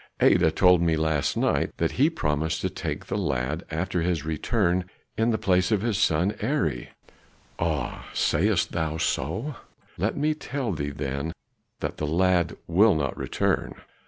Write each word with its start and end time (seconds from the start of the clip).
"Adah 0.19 0.49
told 0.49 0.81
me 0.81 0.97
last 0.97 1.37
night 1.37 1.77
that 1.77 1.91
he 1.91 2.05
had 2.05 2.15
promised 2.15 2.59
to 2.61 2.71
take 2.71 3.05
the 3.05 3.15
lad 3.19 3.63
after 3.69 4.01
his 4.01 4.25
return 4.25 4.85
in 5.15 5.29
the 5.29 5.37
place 5.37 5.71
of 5.71 5.83
his 5.83 5.95
son 5.99 6.33
Eri." 6.39 6.89
"Ah, 7.59 8.09
sayest 8.11 8.71
thou 8.71 8.97
so? 8.97 9.57
Let 9.99 10.17
me 10.17 10.33
tell 10.33 10.71
thee 10.71 10.89
then 10.89 11.33
that 11.81 11.97
the 11.97 12.07
lad 12.07 12.57
will 12.65 12.95
not 12.95 13.15
return. 13.15 13.75